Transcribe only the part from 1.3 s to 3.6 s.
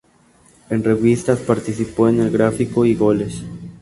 participó de El Gráfico y Goles.